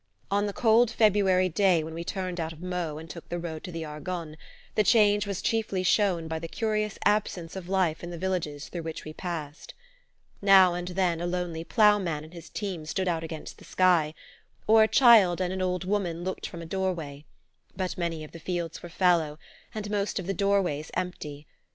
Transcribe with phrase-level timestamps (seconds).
[0.31, 3.63] On the cold February day when we turned out of Meaux and took the road
[3.63, 4.35] to the Argonne,
[4.73, 8.81] the change was chiefly shown by the curious absence of life in the villages through
[8.81, 9.75] which we passed.
[10.41, 14.15] Now and then a lonely ploughman and his team stood out against the sky,
[14.65, 17.25] or a child and an old woman looked from a doorway;
[17.75, 19.37] but many of the fields were fallow
[19.75, 21.45] and most of the doorways empty.